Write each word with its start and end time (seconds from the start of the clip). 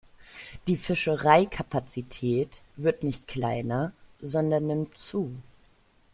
Die 0.65 0.77
Fischereikapazität 0.77 2.63
wird 2.75 3.03
nicht 3.03 3.27
kleiner, 3.27 3.93
sondern 4.19 4.65
nimmt 4.65 4.97
zu. 4.97 5.35